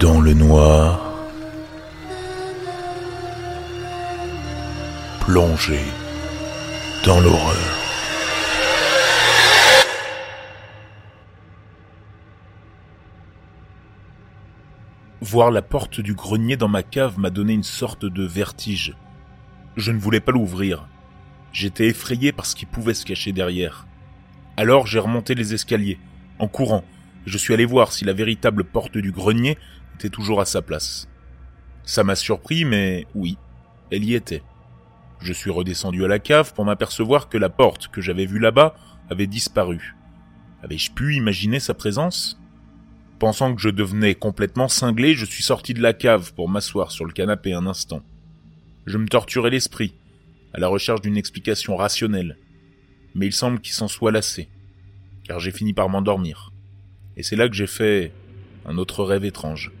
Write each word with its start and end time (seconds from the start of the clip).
Dans 0.00 0.20
le 0.20 0.32
noir, 0.32 1.00
plongé 5.20 5.80
dans 7.04 7.18
l'horreur. 7.20 7.56
Voir 15.20 15.50
la 15.50 15.62
porte 15.62 16.00
du 16.00 16.14
grenier 16.14 16.56
dans 16.56 16.68
ma 16.68 16.84
cave 16.84 17.18
m'a 17.18 17.30
donné 17.30 17.54
une 17.54 17.64
sorte 17.64 18.04
de 18.04 18.22
vertige. 18.22 18.94
Je 19.76 19.90
ne 19.90 19.98
voulais 19.98 20.20
pas 20.20 20.30
l'ouvrir. 20.30 20.86
J'étais 21.52 21.88
effrayé 21.88 22.30
par 22.30 22.46
ce 22.46 22.54
qui 22.54 22.66
pouvait 22.66 22.94
se 22.94 23.04
cacher 23.04 23.32
derrière. 23.32 23.88
Alors 24.56 24.86
j'ai 24.86 25.00
remonté 25.00 25.34
les 25.34 25.54
escaliers, 25.54 25.98
en 26.38 26.46
courant, 26.46 26.84
je 27.28 27.36
suis 27.36 27.52
allé 27.52 27.66
voir 27.66 27.92
si 27.92 28.04
la 28.04 28.12
véritable 28.12 28.64
porte 28.64 28.96
du 28.96 29.12
grenier 29.12 29.58
était 29.98 30.10
toujours 30.10 30.40
à 30.40 30.44
sa 30.44 30.62
place. 30.62 31.08
Ça 31.82 32.04
m'a 32.04 32.14
surpris, 32.14 32.64
mais 32.64 33.06
oui, 33.14 33.36
elle 33.90 34.04
y 34.04 34.14
était. 34.14 34.42
Je 35.20 35.32
suis 35.32 35.50
redescendu 35.50 36.04
à 36.04 36.08
la 36.08 36.20
cave 36.20 36.54
pour 36.54 36.64
m'apercevoir 36.64 37.28
que 37.28 37.36
la 37.36 37.48
porte 37.48 37.88
que 37.88 38.00
j'avais 38.00 38.26
vue 38.26 38.38
là-bas 38.38 38.76
avait 39.10 39.26
disparu. 39.26 39.96
Avais-je 40.62 40.92
pu 40.92 41.16
imaginer 41.16 41.58
sa 41.58 41.74
présence? 41.74 42.38
Pensant 43.18 43.52
que 43.54 43.60
je 43.60 43.70
devenais 43.70 44.14
complètement 44.14 44.68
cinglé, 44.68 45.14
je 45.14 45.24
suis 45.24 45.42
sorti 45.42 45.74
de 45.74 45.82
la 45.82 45.92
cave 45.92 46.32
pour 46.34 46.48
m'asseoir 46.48 46.92
sur 46.92 47.04
le 47.04 47.12
canapé 47.12 47.52
un 47.52 47.66
instant. 47.66 48.02
Je 48.86 48.98
me 48.98 49.08
torturais 49.08 49.50
l'esprit, 49.50 49.94
à 50.54 50.60
la 50.60 50.68
recherche 50.68 51.00
d'une 51.00 51.16
explication 51.16 51.74
rationnelle. 51.76 52.38
Mais 53.16 53.26
il 53.26 53.32
semble 53.32 53.60
qu'il 53.60 53.74
s'en 53.74 53.88
soit 53.88 54.12
lassé, 54.12 54.48
car 55.24 55.40
j'ai 55.40 55.50
fini 55.50 55.72
par 55.72 55.88
m'endormir. 55.88 56.52
Et 57.16 57.24
c'est 57.24 57.34
là 57.34 57.48
que 57.48 57.54
j'ai 57.56 57.66
fait 57.66 58.12
un 58.64 58.78
autre 58.78 59.02
rêve 59.02 59.24
étrange. 59.24 59.72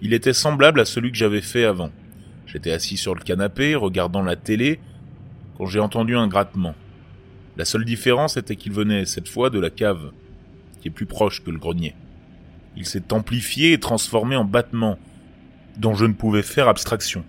Il 0.00 0.12
était 0.12 0.32
semblable 0.32 0.80
à 0.80 0.84
celui 0.84 1.10
que 1.10 1.18
j'avais 1.18 1.40
fait 1.40 1.64
avant. 1.64 1.90
J'étais 2.46 2.72
assis 2.72 2.96
sur 2.96 3.14
le 3.14 3.20
canapé, 3.20 3.74
regardant 3.74 4.22
la 4.22 4.36
télé, 4.36 4.80
quand 5.56 5.66
j'ai 5.66 5.80
entendu 5.80 6.16
un 6.16 6.28
grattement. 6.28 6.74
La 7.56 7.64
seule 7.64 7.84
différence 7.84 8.36
était 8.36 8.56
qu'il 8.56 8.72
venait 8.72 9.04
cette 9.04 9.28
fois 9.28 9.50
de 9.50 9.58
la 9.58 9.70
cave, 9.70 10.12
qui 10.80 10.88
est 10.88 10.92
plus 10.92 11.06
proche 11.06 11.42
que 11.42 11.50
le 11.50 11.58
grenier. 11.58 11.96
Il 12.76 12.86
s'est 12.86 13.12
amplifié 13.12 13.72
et 13.72 13.80
transformé 13.80 14.36
en 14.36 14.44
battement, 14.44 14.98
dont 15.76 15.94
je 15.94 16.06
ne 16.06 16.12
pouvais 16.12 16.42
faire 16.42 16.68
abstraction. 16.68 17.24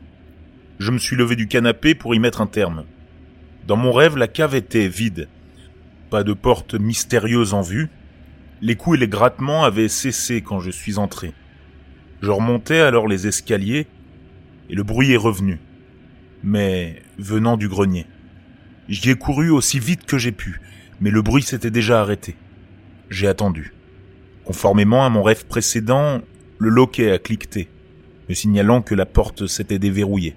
Je 0.77 0.91
me 0.91 0.99
suis 0.99 1.15
levé 1.15 1.35
du 1.35 1.47
canapé 1.47 1.95
pour 1.95 2.13
y 2.13 2.19
mettre 2.19 2.41
un 2.41 2.47
terme. 2.47 2.85
Dans 3.65 3.75
mon 3.75 3.91
rêve, 3.91 4.15
la 4.15 4.27
cave 4.27 4.55
était 4.55 4.87
vide. 4.87 5.27
Pas 6.11 6.23
de 6.23 6.33
porte 6.33 6.75
mystérieuse 6.75 7.53
en 7.53 7.61
vue. 7.61 7.89
Les 8.61 8.75
coups 8.75 8.97
et 8.97 8.99
les 8.99 9.07
grattements 9.07 9.63
avaient 9.63 9.89
cessé 9.89 10.41
quand 10.41 10.59
je 10.59 10.71
suis 10.71 10.97
entré. 10.97 11.33
Je 12.21 12.31
remontais 12.31 12.79
alors 12.79 13.07
les 13.07 13.27
escaliers 13.27 13.87
et 14.69 14.75
le 14.75 14.83
bruit 14.83 15.11
est 15.13 15.17
revenu, 15.17 15.59
mais 16.43 17.01
venant 17.17 17.57
du 17.57 17.69
grenier. 17.69 18.05
J'y 18.89 19.11
ai 19.11 19.15
couru 19.15 19.49
aussi 19.49 19.79
vite 19.79 20.05
que 20.05 20.17
j'ai 20.17 20.31
pu, 20.31 20.59
mais 20.99 21.11
le 21.11 21.21
bruit 21.21 21.43
s'était 21.43 21.71
déjà 21.71 22.01
arrêté. 22.01 22.35
J'ai 23.09 23.27
attendu. 23.27 23.73
Conformément 24.43 25.05
à 25.05 25.09
mon 25.09 25.23
rêve 25.23 25.45
précédent, 25.45 26.21
le 26.57 26.69
loquet 26.69 27.11
a 27.11 27.19
cliqueté, 27.19 27.69
me 28.27 28.33
signalant 28.33 28.81
que 28.81 28.95
la 28.95 29.05
porte 29.05 29.47
s'était 29.47 29.79
déverrouillée. 29.79 30.35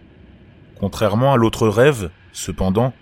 Contrairement 0.78 1.32
à 1.32 1.36
l'autre 1.36 1.66
rêve, 1.68 2.10
cependant, 2.32 2.92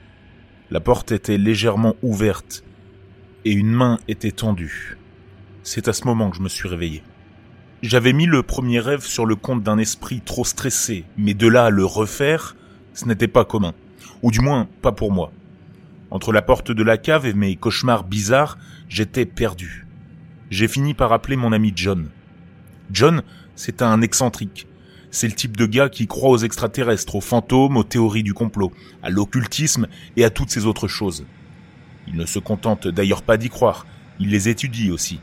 la 0.71 0.81
porte 0.81 1.13
était 1.13 1.39
légèrement 1.39 1.97
ouverte 2.03 2.65
et 3.45 3.53
une 3.53 3.73
main 3.73 3.99
était 4.09 4.33
tendue. 4.33 4.97
C'est 5.63 5.89
à 5.89 5.93
ce 5.93 6.05
moment 6.05 6.31
que 6.31 6.37
je 6.37 6.43
me 6.43 6.49
suis 6.49 6.69
réveillé. 6.69 7.03
J'avais 7.83 8.13
mis 8.13 8.27
le 8.27 8.43
premier 8.43 8.81
rêve 8.81 9.05
sur 9.05 9.27
le 9.27 9.37
compte 9.37 9.63
d'un 9.63 9.79
esprit 9.79 10.21
trop 10.21 10.45
stressé, 10.45 11.05
mais 11.17 11.35
de 11.35 11.47
là 11.47 11.67
à 11.67 11.71
le 11.71 11.85
refaire, 11.85 12.57
ce 12.95 13.07
n'était 13.07 13.29
pas 13.29 13.45
commun. 13.45 13.73
Ou 14.23 14.31
du 14.31 14.41
moins, 14.41 14.69
pas 14.83 14.93
pour 14.93 15.13
moi. 15.13 15.33
Entre 16.11 16.33
la 16.33 16.43
porte 16.43 16.73
de 16.73 16.83
la 16.83 16.99
cave 16.99 17.27
et 17.27 17.33
mes 17.33 17.57
cauchemars 17.57 18.05
bizarres, 18.05 18.59
j'étais 18.89 19.25
perdu 19.25 19.87
j'ai 20.51 20.67
fini 20.69 20.95
par 20.95 21.13
appeler 21.13 21.37
mon 21.37 21.53
ami 21.53 21.73
John. 21.75 22.11
John, 22.91 23.23
c'est 23.55 23.83
un 23.83 24.03
excentrique. 24.03 24.67
C'est 25.13 25.29
le 25.29 25.35
type 25.35 25.57
de 25.57 25.67
gars 25.67 25.89
qui 25.89 26.07
croit 26.07 26.31
aux 26.31 26.39
extraterrestres, 26.39 27.17
aux 27.17 27.21
fantômes, 27.21 27.77
aux 27.77 27.85
théories 27.85 28.23
du 28.23 28.35
complot, 28.35 28.73
à 29.03 29.11
l'occultisme 29.11 29.87
et 30.17 30.25
à 30.25 30.31
toutes 30.31 30.51
ces 30.51 30.67
autres 30.67 30.89
choses. 30.89 31.25
Il 32.09 32.17
ne 32.17 32.27
se 32.27 32.39
contente 32.39 32.89
d'ailleurs 32.89 33.23
pas 33.23 33.37
d'y 33.37 33.49
croire, 33.49 33.87
il 34.19 34.31
les 34.31 34.49
étudie 34.49 34.91
aussi. 34.91 35.21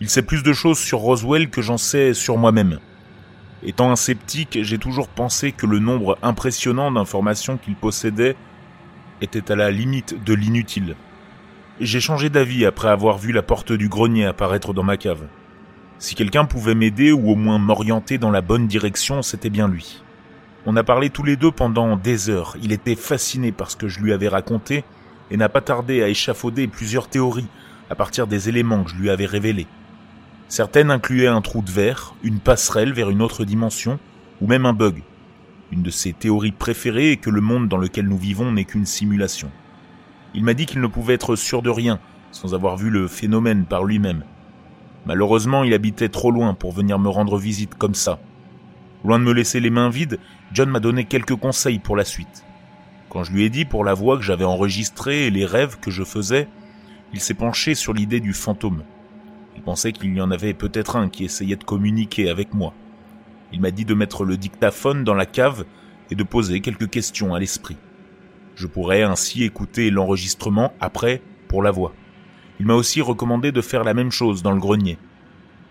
Il 0.00 0.10
sait 0.10 0.22
plus 0.22 0.42
de 0.42 0.52
choses 0.52 0.78
sur 0.78 0.98
Roswell 0.98 1.48
que 1.48 1.62
j'en 1.62 1.78
sais 1.78 2.12
sur 2.12 2.36
moi-même. 2.36 2.80
Étant 3.62 3.90
un 3.90 3.96
sceptique, 3.96 4.58
j'ai 4.60 4.76
toujours 4.76 5.08
pensé 5.08 5.52
que 5.52 5.64
le 5.66 5.78
nombre 5.78 6.18
impressionnant 6.22 6.92
d'informations 6.92 7.56
qu'il 7.56 7.76
possédait 7.76 8.36
était 9.22 9.50
à 9.50 9.56
la 9.56 9.70
limite 9.70 10.22
de 10.22 10.34
l'inutile. 10.34 10.96
J'ai 11.80 12.00
changé 12.00 12.28
d'avis 12.28 12.66
après 12.66 12.88
avoir 12.88 13.16
vu 13.16 13.32
la 13.32 13.42
porte 13.42 13.72
du 13.72 13.88
grenier 13.88 14.26
apparaître 14.26 14.74
dans 14.74 14.82
ma 14.82 14.98
cave. 14.98 15.26
Si 15.98 16.14
quelqu'un 16.14 16.44
pouvait 16.44 16.74
m'aider 16.74 17.12
ou 17.12 17.30
au 17.30 17.34
moins 17.34 17.58
m'orienter 17.58 18.18
dans 18.18 18.30
la 18.30 18.42
bonne 18.42 18.66
direction, 18.66 19.22
c'était 19.22 19.48
bien 19.50 19.66
lui. 19.66 20.02
On 20.66 20.76
a 20.76 20.84
parlé 20.84 21.08
tous 21.08 21.22
les 21.22 21.36
deux 21.36 21.50
pendant 21.50 21.96
des 21.96 22.28
heures. 22.28 22.56
Il 22.62 22.72
était 22.72 22.96
fasciné 22.96 23.50
par 23.50 23.70
ce 23.70 23.76
que 23.76 23.88
je 23.88 24.00
lui 24.00 24.12
avais 24.12 24.28
raconté 24.28 24.84
et 25.30 25.38
n'a 25.38 25.48
pas 25.48 25.62
tardé 25.62 26.02
à 26.02 26.08
échafauder 26.08 26.66
plusieurs 26.66 27.08
théories 27.08 27.48
à 27.88 27.94
partir 27.94 28.26
des 28.26 28.50
éléments 28.50 28.84
que 28.84 28.90
je 28.90 28.96
lui 28.96 29.08
avais 29.08 29.26
révélés. 29.26 29.66
Certaines 30.48 30.92
incluaient 30.92 31.26
un 31.26 31.40
trou 31.40 31.60
de 31.60 31.70
verre, 31.70 32.14
une 32.22 32.38
passerelle 32.38 32.92
vers 32.92 33.10
une 33.10 33.20
autre 33.20 33.44
dimension, 33.44 33.98
ou 34.40 34.46
même 34.46 34.64
un 34.64 34.72
bug. 34.72 35.02
Une 35.72 35.82
de 35.82 35.90
ses 35.90 36.12
théories 36.12 36.52
préférées 36.52 37.12
est 37.12 37.16
que 37.16 37.30
le 37.30 37.40
monde 37.40 37.68
dans 37.68 37.78
lequel 37.78 38.06
nous 38.06 38.16
vivons 38.16 38.52
n'est 38.52 38.64
qu'une 38.64 38.86
simulation. 38.86 39.50
Il 40.34 40.44
m'a 40.44 40.54
dit 40.54 40.66
qu'il 40.66 40.80
ne 40.80 40.86
pouvait 40.86 41.14
être 41.14 41.34
sûr 41.34 41.62
de 41.62 41.70
rien, 41.70 41.98
sans 42.30 42.54
avoir 42.54 42.76
vu 42.76 42.90
le 42.90 43.08
phénomène 43.08 43.64
par 43.64 43.84
lui-même. 43.84 44.22
Malheureusement, 45.04 45.64
il 45.64 45.74
habitait 45.74 46.08
trop 46.08 46.30
loin 46.30 46.54
pour 46.54 46.72
venir 46.72 46.98
me 46.98 47.08
rendre 47.08 47.38
visite 47.38 47.74
comme 47.74 47.94
ça. 47.94 48.20
Loin 49.04 49.18
de 49.18 49.24
me 49.24 49.32
laisser 49.32 49.58
les 49.58 49.70
mains 49.70 49.88
vides, 49.88 50.20
John 50.52 50.70
m'a 50.70 50.80
donné 50.80 51.04
quelques 51.04 51.36
conseils 51.36 51.80
pour 51.80 51.96
la 51.96 52.04
suite. 52.04 52.44
Quand 53.08 53.24
je 53.24 53.32
lui 53.32 53.44
ai 53.44 53.50
dit 53.50 53.64
pour 53.64 53.84
la 53.84 53.94
voix 53.94 54.16
que 54.16 54.22
j'avais 54.22 54.44
enregistrée 54.44 55.26
et 55.26 55.30
les 55.30 55.46
rêves 55.46 55.78
que 55.80 55.90
je 55.90 56.04
faisais, 56.04 56.48
il 57.12 57.20
s'est 57.20 57.34
penché 57.34 57.74
sur 57.74 57.92
l'idée 57.92 58.20
du 58.20 58.32
fantôme. 58.32 58.82
Il 59.56 59.62
pensait 59.62 59.92
qu'il 59.92 60.14
y 60.14 60.20
en 60.20 60.30
avait 60.30 60.54
peut-être 60.54 60.96
un 60.96 61.08
qui 61.08 61.24
essayait 61.24 61.56
de 61.56 61.64
communiquer 61.64 62.28
avec 62.28 62.54
moi. 62.54 62.74
Il 63.52 63.60
m'a 63.60 63.70
dit 63.70 63.84
de 63.84 63.94
mettre 63.94 64.24
le 64.24 64.36
dictaphone 64.36 65.02
dans 65.02 65.14
la 65.14 65.26
cave 65.26 65.64
et 66.10 66.14
de 66.14 66.22
poser 66.22 66.60
quelques 66.60 66.90
questions 66.90 67.34
à 67.34 67.40
l'esprit. 67.40 67.76
Je 68.54 68.66
pourrais 68.66 69.02
ainsi 69.02 69.44
écouter 69.44 69.90
l'enregistrement 69.90 70.72
après 70.80 71.22
pour 71.48 71.62
la 71.62 71.70
voix. 71.70 71.92
Il 72.60 72.66
m'a 72.66 72.74
aussi 72.74 73.00
recommandé 73.00 73.52
de 73.52 73.60
faire 73.60 73.84
la 73.84 73.94
même 73.94 74.10
chose 74.10 74.42
dans 74.42 74.52
le 74.52 74.60
grenier. 74.60 74.98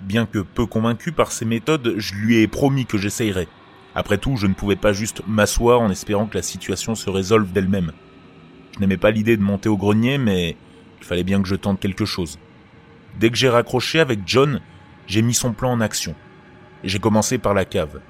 Bien 0.02 0.26
que 0.26 0.40
peu 0.40 0.66
convaincu 0.66 1.12
par 1.12 1.32
ces 1.32 1.46
méthodes, 1.46 1.96
je 1.98 2.16
lui 2.16 2.38
ai 2.38 2.48
promis 2.48 2.86
que 2.86 2.98
j'essayerais. 2.98 3.48
Après 3.96 4.18
tout, 4.18 4.36
je 4.36 4.48
ne 4.48 4.54
pouvais 4.54 4.76
pas 4.76 4.94
juste 4.94 5.22
m'asseoir 5.28 5.80
en 5.80 5.90
espérant 5.90 6.28
que 6.28 6.38
la 6.38 6.44
situation 6.44 6.96
se 6.96 7.10
résolve 7.10 7.52
d'elle-même. 7.52 7.92
Je 8.74 8.80
n'aimais 8.80 8.98
pas 8.98 9.12
l'idée 9.12 9.38
de 9.38 9.42
monter 9.42 9.70
au 9.70 9.78
grenier, 9.78 10.18
mais 10.18 10.58
il 11.00 11.06
fallait 11.06 11.24
bien 11.24 11.42
que 11.42 11.48
je 11.48 11.56
tente 11.56 11.80
quelque 11.80 12.06
chose. 12.06 12.38
Dès 13.20 13.30
que 13.30 13.38
j'ai 13.38 13.50
raccroché 13.50 14.00
avec 14.00 14.22
John, 14.26 14.62
j'ai 15.08 15.22
mis 15.22 15.34
son 15.34 15.54
plan 15.54 15.72
en 15.72 15.82
action. 15.82 16.16
J'ai 16.84 17.00
commencé 17.00 17.38
par 17.38 17.54
la 17.54 17.66
cave. 17.66 18.02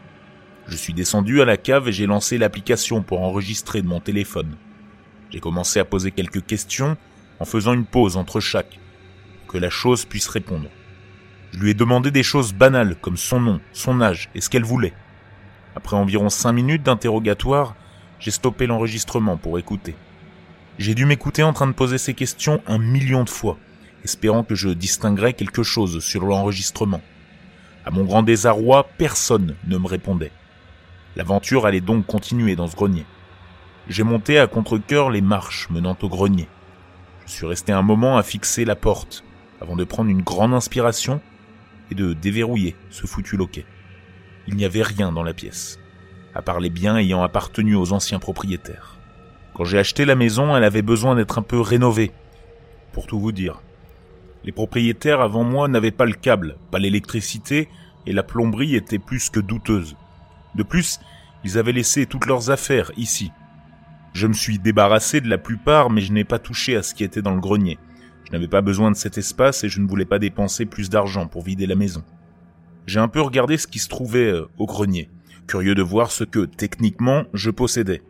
Je 0.67 0.75
suis 0.75 0.93
descendu 0.93 1.41
à 1.41 1.45
la 1.45 1.57
cave 1.57 1.87
et 1.87 1.91
j'ai 1.91 2.07
lancé 2.07 2.37
l'application 2.37 3.03
pour 3.03 3.21
enregistrer 3.21 3.81
de 3.81 3.87
mon 3.87 3.99
téléphone. 3.99 4.57
J'ai 5.29 5.39
commencé 5.39 5.79
à 5.79 5.85
poser 5.85 6.11
quelques 6.11 6.45
questions 6.45 6.97
en 7.39 7.45
faisant 7.45 7.73
une 7.73 7.85
pause 7.85 8.17
entre 8.17 8.39
chaque, 8.39 8.79
pour 9.41 9.53
que 9.53 9.57
la 9.57 9.69
chose 9.69 10.05
puisse 10.05 10.27
répondre. 10.27 10.69
Je 11.51 11.59
lui 11.59 11.71
ai 11.71 11.73
demandé 11.73 12.09
des 12.09 12.23
choses 12.23 12.53
banales 12.53 12.95
comme 12.99 13.17
son 13.17 13.39
nom, 13.39 13.61
son 13.73 14.01
âge 14.01 14.29
et 14.33 14.41
ce 14.41 14.49
qu'elle 14.49 14.63
voulait. 14.63 14.93
Après 15.75 15.95
environ 15.95 16.29
cinq 16.29 16.53
minutes 16.53 16.83
d'interrogatoire, 16.83 17.75
j'ai 18.19 18.31
stoppé 18.31 18.65
l'enregistrement 18.65 19.37
pour 19.37 19.59
écouter. 19.59 19.95
J'ai 20.79 20.95
dû 20.95 21.05
m'écouter 21.05 21.43
en 21.43 21.53
train 21.53 21.67
de 21.67 21.73
poser 21.73 21.97
ces 21.97 22.13
questions 22.13 22.61
un 22.65 22.77
million 22.77 23.23
de 23.23 23.29
fois, 23.29 23.57
espérant 24.05 24.43
que 24.43 24.53
je 24.53 24.69
distinguerais 24.69 25.33
quelque 25.33 25.63
chose 25.63 25.99
sur 25.99 26.25
l'enregistrement. 26.25 27.01
À 27.85 27.89
mon 27.89 28.03
grand 28.03 28.21
désarroi, 28.21 28.87
personne 28.99 29.55
ne 29.67 29.79
me 29.79 29.87
répondait. 29.87 30.31
L'aventure 31.15 31.65
allait 31.65 31.81
donc 31.81 32.05
continuer 32.05 32.55
dans 32.55 32.67
ce 32.67 32.75
grenier. 32.75 33.03
J'ai 33.89 34.03
monté 34.03 34.37
à 34.37 34.45
contre-coeur 34.45 35.09
les 35.09 35.21
marches 35.21 35.69
menant 35.71 35.97
au 36.03 36.07
grenier. 36.07 36.47
Je 37.25 37.31
suis 37.31 37.47
resté 37.47 37.71
un 37.71 37.81
moment 37.81 38.15
à 38.15 38.21
fixer 38.21 38.63
la 38.63 38.75
porte, 38.75 39.23
avant 39.59 39.75
de 39.75 39.83
prendre 39.83 40.11
une 40.11 40.21
grande 40.21 40.53
inspiration 40.53 41.19
et 41.89 41.95
de 41.95 42.13
déverrouiller 42.13 42.75
ce 42.91 43.07
foutu 43.07 43.37
loquet. 43.37 43.65
Il 44.47 44.55
n'y 44.55 44.65
avait 44.65 44.83
rien 44.83 45.11
dans 45.11 45.23
la 45.23 45.33
pièce, 45.33 45.79
à 46.35 46.43
part 46.43 46.59
les 46.59 46.69
biens 46.69 46.97
ayant 46.97 47.23
appartenu 47.23 47.75
aux 47.75 47.91
anciens 47.91 48.19
propriétaires. 48.19 48.99
Quand 49.55 49.63
j'ai 49.63 49.79
acheté 49.79 50.05
la 50.05 50.15
maison, 50.15 50.55
elle 50.55 50.63
avait 50.63 50.83
besoin 50.83 51.15
d'être 51.15 51.39
un 51.39 51.43
peu 51.43 51.59
rénovée, 51.59 52.11
pour 52.91 53.07
tout 53.07 53.19
vous 53.19 53.31
dire. 53.31 53.61
Les 54.45 54.51
propriétaires 54.51 55.21
avant 55.21 55.43
moi 55.43 55.67
n'avaient 55.67 55.89
pas 55.89 56.05
le 56.05 56.13
câble, 56.13 56.57
pas 56.69 56.77
l'électricité, 56.77 57.67
et 58.05 58.13
la 58.13 58.21
plomberie 58.21 58.75
était 58.75 58.99
plus 58.99 59.31
que 59.31 59.39
douteuse. 59.39 59.95
De 60.53 60.61
plus, 60.61 60.99
ils 61.43 61.57
avaient 61.57 61.71
laissé 61.71 62.05
toutes 62.05 62.27
leurs 62.27 62.51
affaires 62.51 62.91
ici. 62.95 63.31
Je 64.13 64.27
me 64.27 64.33
suis 64.33 64.59
débarrassé 64.59 65.19
de 65.19 65.27
la 65.27 65.39
plupart, 65.39 65.89
mais 65.89 66.01
je 66.01 66.13
n'ai 66.13 66.23
pas 66.23 66.37
touché 66.37 66.75
à 66.75 66.83
ce 66.83 66.93
qui 66.93 67.03
était 67.03 67.23
dans 67.23 67.33
le 67.33 67.41
grenier. 67.41 67.79
Je 68.27 68.33
n'avais 68.33 68.47
pas 68.47 68.61
besoin 68.61 68.91
de 68.91 68.95
cet 68.95 69.17
espace 69.17 69.63
et 69.63 69.69
je 69.69 69.81
ne 69.81 69.87
voulais 69.87 70.05
pas 70.05 70.19
dépenser 70.19 70.67
plus 70.67 70.91
d'argent 70.91 71.25
pour 71.25 71.43
vider 71.43 71.65
la 71.65 71.75
maison. 71.75 72.03
J'ai 72.85 72.99
un 72.99 73.07
peu 73.07 73.21
regardé 73.21 73.57
ce 73.57 73.65
qui 73.65 73.79
se 73.79 73.89
trouvait 73.89 74.31
euh, 74.31 74.47
au 74.59 74.67
grenier, 74.67 75.09
curieux 75.47 75.73
de 75.73 75.81
voir 75.81 76.11
ce 76.11 76.23
que, 76.23 76.45
techniquement, 76.45 77.23
je 77.33 77.49
possédais. 77.49 78.03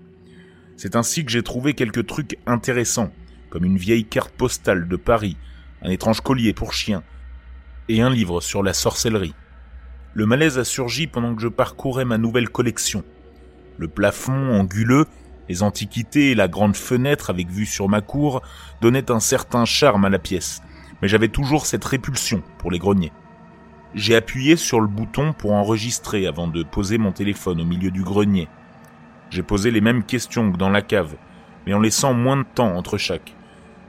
C'est 0.75 0.97
ainsi 0.97 1.23
que 1.23 1.31
j'ai 1.31 1.43
trouvé 1.43 1.73
quelques 1.73 2.05
trucs 2.05 2.37
intéressants, 2.45 3.13
comme 3.49 3.63
une 3.63 3.77
vieille 3.77 4.03
carte 4.03 4.35
postale 4.35 4.89
de 4.89 4.95
Paris, 4.97 5.37
un 5.81 5.89
étrange 5.89 6.21
collier 6.21 6.53
pour 6.53 6.73
chien, 6.73 7.03
et 7.89 8.01
un 8.01 8.09
livre 8.09 8.41
sur 8.41 8.63
la 8.63 8.73
sorcellerie. 8.73 9.35
Le 10.13 10.25
malaise 10.25 10.57
a 10.57 10.63
surgi 10.63 11.07
pendant 11.07 11.35
que 11.35 11.41
je 11.41 11.47
parcourais 11.47 12.05
ma 12.05 12.17
nouvelle 12.17 12.49
collection. 12.49 13.03
Le 13.77 13.87
plafond 13.87 14.53
anguleux, 14.59 15.05
les 15.49 15.61
antiquités 15.61 16.31
et 16.31 16.35
la 16.35 16.47
grande 16.47 16.75
fenêtre 16.75 17.29
avec 17.29 17.49
vue 17.49 17.65
sur 17.65 17.89
ma 17.89 18.01
cour 18.01 18.41
donnaient 18.81 19.11
un 19.11 19.19
certain 19.19 19.65
charme 19.65 20.05
à 20.05 20.09
la 20.09 20.19
pièce, 20.19 20.61
mais 21.01 21.07
j'avais 21.07 21.27
toujours 21.27 21.65
cette 21.65 21.85
répulsion 21.85 22.41
pour 22.57 22.71
les 22.71 22.79
greniers. 22.79 23.11
J'ai 23.93 24.15
appuyé 24.15 24.55
sur 24.55 24.81
le 24.81 24.87
bouton 24.87 25.33
pour 25.33 25.53
enregistrer 25.53 26.27
avant 26.27 26.47
de 26.47 26.63
poser 26.63 26.97
mon 26.97 27.11
téléphone 27.11 27.61
au 27.61 27.65
milieu 27.65 27.91
du 27.91 28.03
grenier. 28.03 28.47
J'ai 29.29 29.43
posé 29.43 29.71
les 29.71 29.81
mêmes 29.81 30.03
questions 30.03 30.51
que 30.51 30.57
dans 30.57 30.69
la 30.69 30.81
cave, 30.81 31.15
mais 31.65 31.73
en 31.73 31.79
laissant 31.79 32.13
moins 32.13 32.37
de 32.37 32.45
temps 32.55 32.75
entre 32.75 32.97
chaque. 32.97 33.35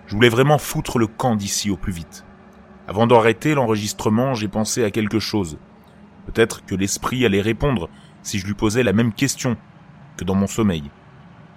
Je 0.06 0.14
voulais 0.14 0.28
vraiment 0.28 0.58
foutre 0.58 0.98
le 0.98 1.08
camp 1.08 1.34
d'ici 1.34 1.70
au 1.70 1.76
plus 1.76 1.92
vite. 1.92 2.24
Avant 2.86 3.06
d'arrêter 3.08 3.54
l'enregistrement, 3.54 4.34
j'ai 4.34 4.46
pensé 4.46 4.84
à 4.84 4.92
quelque 4.92 5.18
chose. 5.18 5.58
Peut-être 6.26 6.64
que 6.64 6.76
l'esprit 6.76 7.26
allait 7.26 7.40
répondre 7.40 7.88
si 8.22 8.38
je 8.38 8.46
lui 8.46 8.54
posais 8.54 8.84
la 8.84 8.92
même 8.92 9.12
question 9.12 9.56
que 10.16 10.24
dans 10.24 10.34
mon 10.34 10.46
sommeil. 10.46 10.90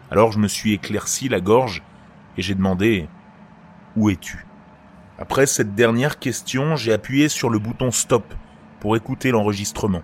Alors 0.09 0.31
je 0.31 0.39
me 0.39 0.47
suis 0.47 0.73
éclairci 0.73 1.29
la 1.29 1.39
gorge 1.39 1.83
et 2.37 2.41
j'ai 2.41 2.55
demandé⁇ 2.55 3.01
Où 3.95 4.09
es-tu?⁇ 4.09 4.37
Après 5.19 5.45
cette 5.45 5.75
dernière 5.75 6.17
question, 6.17 6.75
j'ai 6.75 6.93
appuyé 6.93 7.29
sur 7.29 7.51
le 7.51 7.59
bouton 7.59 7.91
Stop 7.91 8.33
pour 8.79 8.95
écouter 8.95 9.29
l'enregistrement. 9.29 10.01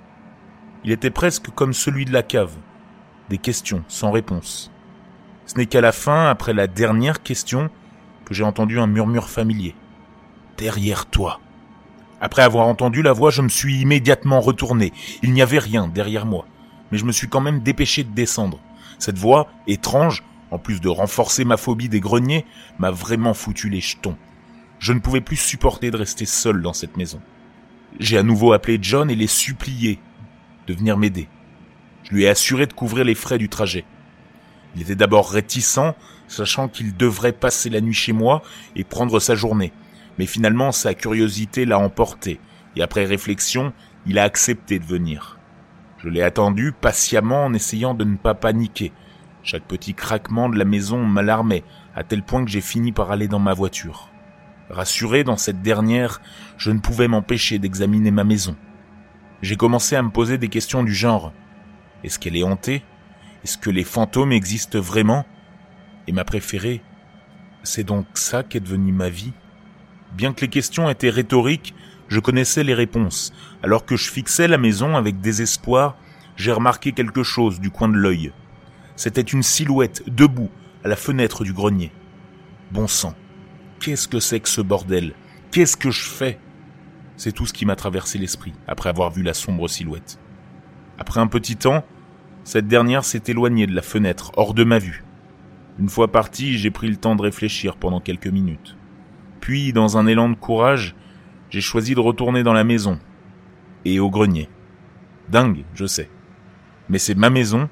Il 0.83 0.91
était 0.91 1.09
presque 1.09 1.49
comme 1.49 1.73
celui 1.73 2.05
de 2.05 2.13
la 2.13 2.21
cave. 2.21 2.55
Des 3.29 3.39
questions 3.39 3.83
sans 3.87 4.11
réponse. 4.11 4.71
Ce 5.47 5.57
n'est 5.57 5.65
qu'à 5.65 5.81
la 5.81 5.91
fin, 5.91 6.29
après 6.29 6.53
la 6.53 6.67
dernière 6.67 7.23
question, 7.23 7.71
que 8.25 8.33
j'ai 8.33 8.43
entendu 8.43 8.79
un 8.79 8.87
murmure 8.87 9.29
familier. 9.29 9.75
Derrière 10.57 11.05
toi. 11.05 11.39
Après 12.21 12.41
avoir 12.41 12.67
entendu 12.67 13.01
la 13.01 13.13
voix, 13.13 13.29
je 13.29 13.41
me 13.41 13.49
suis 13.49 13.81
immédiatement 13.81 14.41
retourné. 14.41 14.93
Il 15.21 15.31
n'y 15.33 15.41
avait 15.41 15.59
rien 15.59 15.87
derrière 15.87 16.25
moi. 16.25 16.45
Mais 16.91 16.97
je 16.97 17.05
me 17.05 17.11
suis 17.11 17.27
quand 17.27 17.41
même 17.41 17.61
dépêché 17.61 18.03
de 18.03 18.13
descendre. 18.13 18.59
Cette 18.99 19.17
voix, 19.17 19.47
étrange, 19.67 20.23
en 20.51 20.57
plus 20.57 20.79
de 20.81 20.89
renforcer 20.89 21.45
ma 21.45 21.57
phobie 21.57 21.89
des 21.89 21.99
greniers, 21.99 22.45
m'a 22.79 22.91
vraiment 22.91 23.33
foutu 23.33 23.69
les 23.69 23.81
jetons. 23.81 24.17
Je 24.79 24.93
ne 24.93 24.99
pouvais 24.99 25.21
plus 25.21 25.35
supporter 25.35 25.91
de 25.91 25.97
rester 25.97 26.25
seul 26.25 26.61
dans 26.61 26.73
cette 26.73 26.97
maison. 26.97 27.21
J'ai 27.99 28.17
à 28.17 28.23
nouveau 28.23 28.53
appelé 28.53 28.77
John 28.81 29.09
et 29.09 29.15
les 29.15 29.27
supplié 29.27 29.99
de 30.67 30.73
venir 30.73 30.97
m'aider. 30.97 31.27
Je 32.03 32.11
lui 32.11 32.23
ai 32.23 32.29
assuré 32.29 32.67
de 32.67 32.73
couvrir 32.73 33.03
les 33.03 33.15
frais 33.15 33.37
du 33.37 33.49
trajet. 33.49 33.85
Il 34.75 34.81
était 34.81 34.95
d'abord 34.95 35.29
réticent, 35.29 35.79
sachant 36.27 36.67
qu'il 36.67 36.95
devrait 36.95 37.33
passer 37.33 37.69
la 37.69 37.81
nuit 37.81 37.93
chez 37.93 38.13
moi 38.13 38.41
et 38.75 38.83
prendre 38.83 39.19
sa 39.19 39.35
journée. 39.35 39.73
Mais 40.17 40.25
finalement, 40.25 40.71
sa 40.71 40.93
curiosité 40.93 41.65
l'a 41.65 41.79
emporté, 41.79 42.39
et 42.75 42.81
après 42.81 43.05
réflexion, 43.05 43.73
il 44.05 44.19
a 44.19 44.23
accepté 44.23 44.79
de 44.79 44.85
venir. 44.85 45.39
Je 45.97 46.09
l'ai 46.09 46.21
attendu 46.21 46.71
patiemment 46.71 47.45
en 47.45 47.53
essayant 47.53 47.93
de 47.93 48.03
ne 48.03 48.15
pas 48.15 48.33
paniquer. 48.33 48.91
Chaque 49.43 49.63
petit 49.63 49.93
craquement 49.93 50.49
de 50.49 50.57
la 50.57 50.65
maison 50.65 51.03
m'alarmait, 51.05 51.63
à 51.95 52.03
tel 52.03 52.23
point 52.23 52.43
que 52.43 52.51
j'ai 52.51 52.61
fini 52.61 52.91
par 52.91 53.11
aller 53.11 53.27
dans 53.27 53.39
ma 53.39 53.53
voiture. 53.53 54.09
Rassuré 54.69 55.23
dans 55.23 55.37
cette 55.37 55.61
dernière, 55.61 56.21
je 56.57 56.71
ne 56.71 56.79
pouvais 56.79 57.07
m'empêcher 57.07 57.59
d'examiner 57.59 58.11
ma 58.11 58.23
maison. 58.23 58.55
J'ai 59.41 59.55
commencé 59.55 59.95
à 59.95 60.01
me 60.01 60.09
poser 60.09 60.37
des 60.37 60.49
questions 60.49 60.83
du 60.83 60.93
genre. 60.93 61.31
Est-ce 62.03 62.17
qu'elle 62.17 62.37
est 62.37 62.43
hantée? 62.43 62.83
Est-ce 63.43 63.57
que 63.57 63.69
les 63.69 63.83
fantômes 63.83 64.31
existent 64.31 64.79
vraiment? 64.79 65.25
Et 66.07 66.11
ma 66.11 66.23
préférée, 66.23 66.81
c'est 67.63 67.83
donc 67.83 68.05
ça 68.13 68.43
qu'est 68.43 68.59
devenue 68.59 68.91
ma 68.91 69.09
vie 69.09 69.33
Bien 70.15 70.33
que 70.33 70.41
les 70.41 70.49
questions 70.49 70.89
étaient 70.89 71.09
rhétoriques, 71.09 71.73
je 72.07 72.19
connaissais 72.19 72.63
les 72.63 72.73
réponses. 72.73 73.33
Alors 73.63 73.85
que 73.85 73.97
je 73.97 74.09
fixais 74.09 74.47
la 74.47 74.57
maison 74.57 74.95
avec 74.95 75.19
désespoir, 75.19 75.97
j'ai 76.37 76.51
remarqué 76.51 76.91
quelque 76.91 77.23
chose 77.23 77.59
du 77.59 77.69
coin 77.69 77.89
de 77.89 77.97
l'œil. 77.97 78.31
C'était 78.95 79.21
une 79.21 79.43
silhouette 79.43 80.03
debout 80.07 80.49
à 80.83 80.87
la 80.87 80.95
fenêtre 80.95 81.43
du 81.43 81.53
grenier. 81.53 81.91
Bon 82.71 82.87
sang, 82.87 83.13
qu'est-ce 83.79 84.07
que 84.07 84.19
c'est 84.19 84.39
que 84.39 84.49
ce 84.49 84.61
bordel? 84.61 85.13
Qu'est-ce 85.51 85.77
que 85.77 85.91
je 85.91 86.05
fais? 86.05 86.39
C'est 87.17 87.31
tout 87.31 87.45
ce 87.45 87.53
qui 87.53 87.65
m'a 87.65 87.75
traversé 87.75 88.17
l'esprit 88.17 88.53
après 88.67 88.89
avoir 88.89 89.11
vu 89.11 89.23
la 89.23 89.33
sombre 89.33 89.67
silhouette. 89.67 90.19
Après 90.97 91.19
un 91.19 91.27
petit 91.27 91.55
temps, 91.55 91.83
cette 92.43 92.67
dernière 92.67 93.05
s'est 93.05 93.23
éloignée 93.27 93.67
de 93.67 93.75
la 93.75 93.81
fenêtre, 93.81 94.31
hors 94.35 94.53
de 94.53 94.63
ma 94.63 94.79
vue. 94.79 95.04
Une 95.77 95.89
fois 95.89 96.11
parti, 96.11 96.57
j'ai 96.57 96.71
pris 96.71 96.87
le 96.87 96.95
temps 96.95 97.15
de 97.15 97.21
réfléchir 97.21 97.75
pendant 97.75 97.99
quelques 97.99 98.27
minutes. 98.27 98.77
Puis, 99.41 99.73
dans 99.73 99.97
un 99.97 100.07
élan 100.07 100.29
de 100.29 100.35
courage, 100.35 100.95
j'ai 101.49 101.61
choisi 101.61 101.95
de 101.95 101.99
retourner 101.99 102.43
dans 102.43 102.53
la 102.53 102.63
maison 102.63 102.99
et 103.83 103.99
au 103.99 104.09
grenier. 104.09 104.49
Dingue, 105.29 105.65
je 105.73 105.85
sais. 105.85 106.09
Mais 106.89 106.97
c'est 106.97 107.15
ma 107.15 107.29
maison 107.29 107.69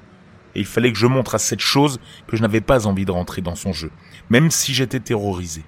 et 0.54 0.60
il 0.60 0.66
fallait 0.66 0.92
que 0.92 0.98
je 0.98 1.06
montre 1.06 1.34
à 1.34 1.38
cette 1.38 1.60
chose 1.60 1.98
que 2.26 2.36
je 2.36 2.42
n'avais 2.42 2.60
pas 2.60 2.86
envie 2.86 3.04
de 3.04 3.10
rentrer 3.10 3.42
dans 3.42 3.56
son 3.56 3.72
jeu, 3.72 3.90
même 4.30 4.50
si 4.50 4.74
j'étais 4.74 5.00
terrorisé. 5.00 5.64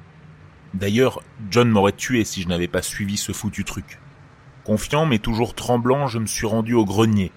D'ailleurs, 0.75 1.23
John 1.51 1.71
m'aurait 1.71 1.93
tué 1.93 2.25
si 2.25 2.43
je 2.43 2.49
n'avais 2.49 2.69
pas 2.69 2.83
suivi 2.83 3.17
ce 3.17 3.33
foutu 3.33 3.65
truc. 3.65 3.99
Confiant 4.65 5.07
mais 5.07 5.19
toujours 5.19 5.55
tremblant, 5.55 6.07
je 6.07 6.19
me 6.19 6.27
suis 6.27 6.47
rendu 6.47 6.75
au 6.75 6.85
grenier. 6.85 7.33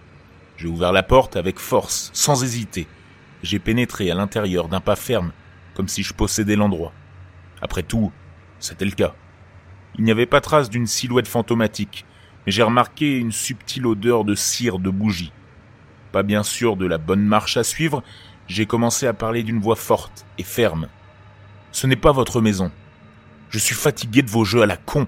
J'ai 0.57 0.68
ouvert 0.68 0.92
la 0.92 1.04
porte 1.04 1.38
avec 1.38 1.57
force, 1.57 2.10
sans 2.13 2.44
hésiter. 2.44 2.88
J'ai 3.42 3.60
pénétré 3.60 4.12
à 4.12 4.16
l'intérieur 4.16 4.68
d'un 4.68 4.81
pas 4.81 4.96
ferme, 4.96 5.31
comme 5.74 5.88
si 5.88 6.04
je 6.04 6.14
possédais 6.14 6.56
l'endroit. 6.56 6.92
Après 7.62 7.84
tout, 7.84 8.12
c'était 8.60 8.86
le 8.86 8.92
cas. 8.92 9.14
Il 9.98 10.04
n'y 10.04 10.12
avait 10.12 10.26
pas 10.26 10.42
trace 10.42 10.69
d'une 10.69 10.88
silhouette 10.88 11.28
fantomatique, 11.28 12.06
mais 12.46 12.52
j'ai 12.52 12.64
remarqué 12.64 13.18
une 13.18 13.31
subtile 13.31 13.88
odeur 13.88 14.26
de 14.26 14.36
cire 14.36 14.80
de 14.80 14.90
bougie. 14.90 15.31
Pas 16.12 16.24
bien 16.24 16.44
sûr 16.44 16.76
de 16.76 16.86
la 16.86 16.98
bonne 16.98 17.24
marche 17.24 17.58
à 17.58 17.64
suivre, 17.64 18.04
j'ai 18.48 18.66
commencé 18.66 19.08
à 19.08 19.14
parler 19.14 19.44
d'une 19.44 19.62
voix 19.62 19.76
forte 19.76 20.26
et 20.38 20.44
ferme. 20.44 20.90
Ce 21.72 21.88
n'est 21.88 21.96
pas 21.96 22.12
votre 22.12 22.42
maison. 22.42 22.72
Je 23.50 23.60
suis 23.60 23.76
fatigué 23.76 24.22
de 24.22 24.30
vos 24.30 24.44
jeux 24.44 24.64
à 24.64 24.66
la 24.66 24.78
con. 24.78 25.08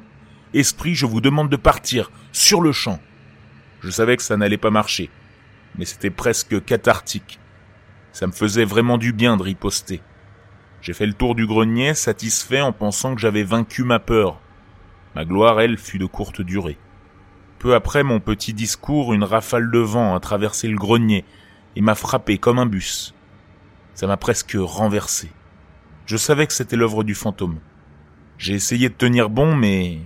Esprit, 0.54 0.96
je 0.96 1.06
vous 1.06 1.22
demande 1.22 1.50
de 1.50 1.58
partir, 1.58 2.12
sur 2.32 2.62
le 2.62 2.72
champ. 2.72 3.00
Je 3.82 3.90
savais 3.90 4.16
que 4.16 4.24
ça 4.24 4.38
n'allait 4.38 4.58
pas 4.58 4.70
marcher, 4.70 5.10
mais 5.76 5.86
c'était 5.86 6.12
presque 6.12 6.64
cathartique. 6.64 7.41
Ça 8.12 8.28
me 8.28 8.32
faisait 8.32 8.66
vraiment 8.66 8.98
du 8.98 9.14
bien 9.14 9.38
de 9.38 9.44
riposter. 9.44 10.02
J'ai 10.82 10.94
fait 10.94 11.06
le 11.06 11.14
tour 11.14 11.36
du 11.36 11.46
grenier, 11.46 11.94
satisfait 11.94 12.62
en 12.62 12.74
pensant 12.74 13.16
que 13.16 13.22
j'avais 13.22 13.44
vaincu 13.44 13.84
ma 13.84 14.00
peur. 14.00 14.40
Ma 15.16 15.26
gloire, 15.26 15.62
elle, 15.62 15.78
fut 15.78 16.00
de 16.00 16.06
courte 16.06 16.42
durée. 16.42 16.78
Peu 17.60 17.76
après 17.76 18.04
mon 18.04 18.20
petit 18.20 18.54
discours, 18.54 19.14
une 19.14 19.24
rafale 19.24 19.70
de 19.70 19.80
vent 19.80 20.16
a 20.16 20.20
traversé 20.20 20.68
le 20.68 20.78
grenier 20.78 21.24
et 21.76 21.82
m'a 21.82 21.96
frappé 21.96 22.38
comme 22.38 22.60
un 22.60 22.66
bus. 22.66 23.14
Ça 23.94 24.08
m'a 24.08 24.18
presque 24.18 24.58
renversé. 24.60 25.30
Je 26.06 26.18
savais 26.18 26.48
que 26.48 26.54
c'était 26.54 26.76
l'œuvre 26.76 27.04
du 27.04 27.14
fantôme. 27.14 27.60
J'ai 28.38 28.56
essayé 28.56 28.90
de 28.90 28.96
tenir 28.96 29.30
bon, 29.30 29.56
mais 29.56 30.00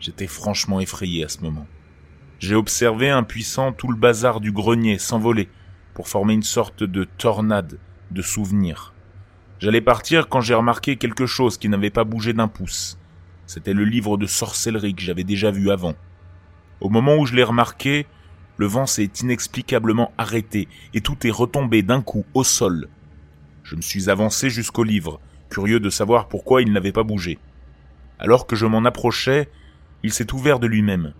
j'étais 0.00 0.26
franchement 0.26 0.80
effrayé 0.80 1.24
à 1.24 1.28
ce 1.28 1.40
moment. 1.40 1.66
J'ai 2.38 2.54
observé 2.54 3.10
impuissant 3.10 3.72
tout 3.72 3.88
le 3.88 3.96
bazar 3.96 4.40
du 4.40 4.50
grenier 4.50 4.98
s'envoler 4.98 5.48
pour 5.94 6.08
former 6.08 6.34
une 6.34 6.42
sorte 6.42 6.82
de 6.84 7.04
tornade 7.04 7.78
de 8.10 8.22
souvenirs. 8.22 8.92
J'allais 9.58 9.80
partir 9.80 10.28
quand 10.28 10.40
j'ai 10.40 10.54
remarqué 10.54 10.96
quelque 10.96 11.26
chose 11.26 11.56
qui 11.58 11.68
n'avait 11.68 11.90
pas 11.90 12.04
bougé 12.04 12.32
d'un 12.32 12.48
pouce. 12.48 12.98
C'était 13.46 13.74
le 13.74 13.84
livre 13.84 14.16
de 14.16 14.26
sorcellerie 14.26 14.94
que 14.94 15.02
j'avais 15.02 15.24
déjà 15.24 15.50
vu 15.50 15.70
avant. 15.70 15.94
Au 16.80 16.88
moment 16.88 17.16
où 17.16 17.26
je 17.26 17.36
l'ai 17.36 17.44
remarqué, 17.44 18.06
le 18.56 18.66
vent 18.66 18.86
s'est 18.86 19.10
inexplicablement 19.20 20.12
arrêté 20.18 20.68
et 20.94 21.00
tout 21.00 21.26
est 21.26 21.30
retombé 21.30 21.82
d'un 21.82 22.02
coup 22.02 22.24
au 22.34 22.44
sol. 22.44 22.88
Je 23.62 23.76
me 23.76 23.82
suis 23.82 24.10
avancé 24.10 24.50
jusqu'au 24.50 24.84
livre, 24.84 25.20
curieux 25.48 25.80
de 25.80 25.90
savoir 25.90 26.28
pourquoi 26.28 26.62
il 26.62 26.72
n'avait 26.72 26.92
pas 26.92 27.02
bougé. 27.02 27.38
Alors 28.18 28.46
que 28.46 28.56
je 28.56 28.66
m'en 28.66 28.84
approchais, 28.84 29.50
il 30.02 30.12
s'est 30.12 30.32
ouvert 30.32 30.58
de 30.58 30.66
lui-même. 30.66 31.14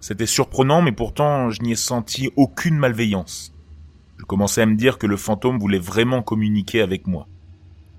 C'était 0.00 0.26
surprenant, 0.26 0.82
mais 0.82 0.92
pourtant 0.92 1.50
je 1.50 1.62
n'y 1.62 1.72
ai 1.72 1.76
senti 1.76 2.30
aucune 2.36 2.76
malveillance. 2.76 3.55
Je 4.18 4.24
commençais 4.24 4.62
à 4.62 4.66
me 4.66 4.76
dire 4.76 4.98
que 4.98 5.06
le 5.06 5.16
fantôme 5.16 5.58
voulait 5.58 5.78
vraiment 5.78 6.22
communiquer 6.22 6.80
avec 6.80 7.06
moi. 7.06 7.28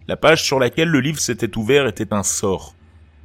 La 0.07 0.17
page 0.17 0.43
sur 0.43 0.59
laquelle 0.59 0.89
le 0.89 1.01
livre 1.01 1.19
s'était 1.19 1.57
ouvert 1.57 1.88
était 1.88 2.13
un 2.13 2.24
sort. 2.24 2.75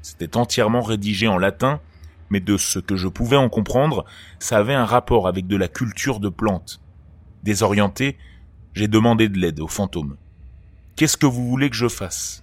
C'était 0.03 0.37
entièrement 0.37 0.83
rédigé 0.83 1.29
en 1.29 1.39
latin, 1.39 1.81
mais 2.29 2.41
de 2.41 2.57
ce 2.57 2.79
que 2.79 2.97
je 2.97 3.09
pouvais 3.09 3.37
en 3.37 3.49
comprendre, 3.49 4.05
ça 4.39 4.59
avait 4.59 4.75
un 4.75 4.85
rapport 4.85 5.29
avec 5.29 5.47
de 5.47 5.57
la 5.57 5.69
culture 5.69 6.19
de 6.19 6.29
plantes. 6.29 6.81
Désorienté, 7.43 8.17
j'ai 8.75 8.89
demandé 8.89 9.29
de 9.29 9.39
l'aide 9.39 9.61
au 9.61 9.69
fantôme. 9.69 10.17
Qu'est-ce 10.97 11.17
que 11.17 11.27
vous 11.27 11.49
voulez 11.49 11.71
que 11.71 11.77
je 11.77 11.89
fasse? 11.89 12.43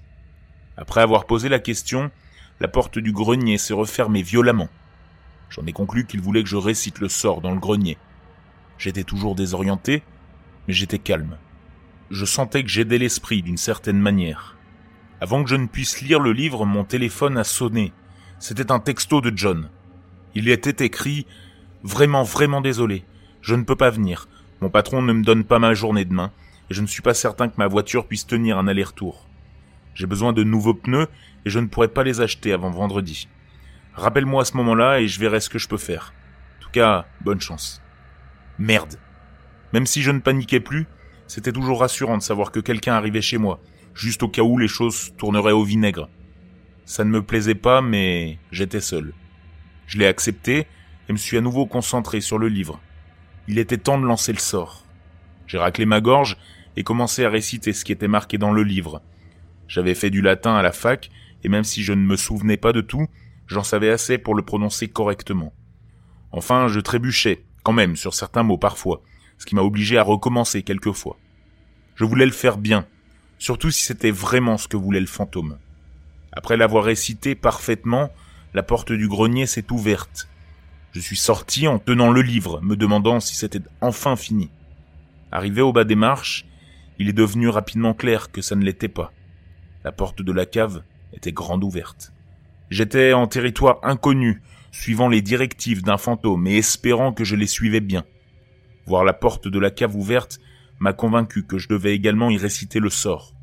Après 0.77 1.01
avoir 1.01 1.25
posé 1.25 1.49
la 1.49 1.59
question, 1.59 2.11
la 2.59 2.67
porte 2.67 2.99
du 2.99 3.11
grenier 3.11 3.57
s'est 3.57 3.73
refermée 3.73 4.21
violemment. 4.21 4.69
J'en 5.49 5.65
ai 5.65 5.73
conclu 5.73 6.05
qu'il 6.05 6.21
voulait 6.21 6.43
que 6.43 6.49
je 6.49 6.55
récite 6.55 6.99
le 6.99 7.09
sort 7.09 7.41
dans 7.41 7.53
le 7.53 7.59
grenier. 7.59 7.97
J'étais 8.77 9.03
toujours 9.03 9.35
désorienté, 9.35 10.03
mais 10.69 10.75
j'étais 10.75 10.99
calme. 10.99 11.39
Je 12.11 12.25
sentais 12.25 12.61
que 12.61 12.69
j'aidais 12.69 12.99
l'esprit 12.99 13.41
d'une 13.41 13.57
certaine 13.57 13.97
manière. 13.97 14.55
Avant 15.19 15.43
que 15.43 15.49
je 15.49 15.55
ne 15.55 15.65
puisse 15.65 16.01
lire 16.01 16.19
le 16.19 16.31
livre, 16.31 16.63
mon 16.63 16.83
téléphone 16.83 17.39
a 17.39 17.43
sonné. 17.43 17.91
C'était 18.37 18.71
un 18.71 18.79
texto 18.79 19.19
de 19.19 19.35
John. 19.35 19.71
Il 20.35 20.47
y 20.47 20.51
était 20.51 20.85
écrit 20.85 21.25
Vraiment, 21.81 22.21
vraiment 22.21 22.61
désolé. 22.61 23.03
Je 23.41 23.55
ne 23.55 23.63
peux 23.63 23.75
pas 23.75 23.89
venir. 23.89 24.27
Mon 24.61 24.69
patron 24.69 25.01
ne 25.01 25.11
me 25.11 25.23
donne 25.23 25.43
pas 25.43 25.57
ma 25.57 25.73
journée 25.73 26.05
demain, 26.05 26.31
et 26.69 26.75
je 26.75 26.83
ne 26.83 26.87
suis 26.87 27.01
pas 27.01 27.15
certain 27.15 27.49
que 27.49 27.57
ma 27.57 27.65
voiture 27.65 28.05
puisse 28.05 28.27
tenir 28.27 28.59
un 28.59 28.67
aller-retour. 28.67 29.27
J'ai 29.95 30.05
besoin 30.05 30.33
de 30.33 30.43
nouveaux 30.43 30.75
pneus, 30.75 31.07
et 31.45 31.49
je 31.49 31.57
ne 31.57 31.65
pourrai 31.65 31.87
pas 31.87 32.03
les 32.03 32.21
acheter 32.21 32.53
avant 32.53 32.69
vendredi. 32.69 33.27
Rappelle-moi 33.95 34.43
à 34.43 34.45
ce 34.45 34.55
moment-là, 34.57 34.99
et 34.99 35.07
je 35.07 35.19
verrai 35.19 35.39
ce 35.39 35.49
que 35.49 35.57
je 35.57 35.67
peux 35.67 35.77
faire. 35.77 36.13
En 36.59 36.61
tout 36.61 36.69
cas, 36.69 37.07
bonne 37.21 37.41
chance. 37.41 37.81
Merde. 38.59 38.99
Même 39.73 39.85
si 39.85 40.01
je 40.01 40.11
ne 40.11 40.19
paniquais 40.19 40.59
plus, 40.59 40.87
c'était 41.27 41.51
toujours 41.51 41.81
rassurant 41.81 42.17
de 42.17 42.23
savoir 42.23 42.51
que 42.51 42.59
quelqu'un 42.59 42.93
arrivait 42.93 43.21
chez 43.21 43.37
moi, 43.37 43.59
juste 43.93 44.23
au 44.23 44.27
cas 44.27 44.41
où 44.41 44.57
les 44.57 44.67
choses 44.67 45.13
tourneraient 45.17 45.51
au 45.51 45.63
vinaigre. 45.63 46.09
Ça 46.85 47.03
ne 47.03 47.11
me 47.11 47.21
plaisait 47.21 47.55
pas, 47.55 47.81
mais 47.81 48.39
j'étais 48.51 48.81
seul. 48.81 49.13
Je 49.85 49.97
l'ai 49.97 50.07
accepté 50.07 50.65
et 51.07 51.13
me 51.13 51.17
suis 51.17 51.37
à 51.37 51.41
nouveau 51.41 51.65
concentré 51.65 52.21
sur 52.21 52.39
le 52.39 52.47
livre. 52.47 52.79
Il 53.47 53.59
était 53.59 53.77
temps 53.77 53.99
de 53.99 54.05
lancer 54.05 54.31
le 54.31 54.39
sort. 54.39 54.85
J'ai 55.45 55.57
raclé 55.57 55.85
ma 55.85 56.01
gorge 56.01 56.37
et 56.75 56.83
commencé 56.83 57.25
à 57.25 57.29
réciter 57.29 57.73
ce 57.73 57.85
qui 57.85 57.91
était 57.91 58.07
marqué 58.07 58.37
dans 58.37 58.51
le 58.51 58.63
livre. 58.63 59.01
J'avais 59.67 59.95
fait 59.95 60.09
du 60.09 60.21
latin 60.21 60.55
à 60.55 60.63
la 60.63 60.71
fac, 60.71 61.11
et 61.43 61.49
même 61.49 61.63
si 61.63 61.83
je 61.83 61.93
ne 61.93 62.01
me 62.01 62.15
souvenais 62.15 62.57
pas 62.57 62.73
de 62.73 62.81
tout, 62.81 63.07
j'en 63.47 63.63
savais 63.63 63.89
assez 63.89 64.17
pour 64.17 64.35
le 64.35 64.43
prononcer 64.43 64.87
correctement. 64.87 65.53
Enfin, 66.31 66.67
je 66.67 66.79
trébuchais, 66.79 67.45
quand 67.63 67.73
même, 67.73 67.95
sur 67.95 68.13
certains 68.13 68.43
mots 68.43 68.57
parfois, 68.57 69.01
ce 69.39 69.45
qui 69.45 69.55
m'a 69.55 69.63
obligé 69.63 69.97
à 69.97 70.03
recommencer 70.03 70.61
quelquefois. 70.61 71.17
Je 71.95 72.05
voulais 72.05 72.25
le 72.25 72.31
faire 72.31 72.57
bien, 72.57 72.85
surtout 73.39 73.71
si 73.71 73.83
c'était 73.83 74.11
vraiment 74.11 74.57
ce 74.57 74.67
que 74.67 74.77
voulait 74.77 74.99
le 74.99 75.07
fantôme. 75.07 75.57
Après 76.31 76.57
l'avoir 76.57 76.83
récité 76.83 77.33
parfaitement, 77.33 78.11
la 78.53 78.63
porte 78.63 78.91
du 78.91 79.07
grenier 79.07 79.47
s'est 79.47 79.71
ouverte. 79.71 80.29
Je 80.91 80.99
suis 80.99 81.17
sorti 81.17 81.67
en 81.67 81.79
tenant 81.79 82.11
le 82.11 82.21
livre, 82.21 82.61
me 82.61 82.75
demandant 82.75 83.19
si 83.19 83.35
c'était 83.35 83.61
enfin 83.81 84.15
fini. 84.15 84.49
Arrivé 85.31 85.61
au 85.61 85.71
bas 85.71 85.83
des 85.83 85.95
marches, 85.95 86.45
il 86.97 87.09
est 87.09 87.13
devenu 87.13 87.47
rapidement 87.47 87.93
clair 87.93 88.31
que 88.31 88.41
ça 88.41 88.55
ne 88.55 88.63
l'était 88.63 88.87
pas. 88.87 89.11
La 89.83 89.91
porte 89.91 90.21
de 90.21 90.31
la 90.31 90.45
cave 90.45 90.83
était 91.13 91.31
grande 91.31 91.63
ouverte. 91.63 92.11
J'étais 92.69 93.13
en 93.13 93.27
territoire 93.27 93.79
inconnu, 93.83 94.41
suivant 94.71 95.07
les 95.07 95.21
directives 95.21 95.83
d'un 95.83 95.97
fantôme 95.97 96.45
et 96.47 96.57
espérant 96.57 97.13
que 97.13 97.23
je 97.23 97.35
les 97.35 97.47
suivais 97.47 97.79
bien. 97.79 98.03
Voir 98.89 99.03
la 99.03 99.13
porte 99.13 99.47
de 99.47 99.59
la 99.59 99.69
cave 99.69 99.95
ouverte 99.95 100.39
m'a 100.79 100.93
convaincu 100.93 101.43
que 101.43 101.59
je 101.59 101.67
devais 101.67 101.93
également 101.93 102.31
y 102.31 102.39
réciter 102.39 102.79
le 102.79 102.89
sort. 102.89 103.35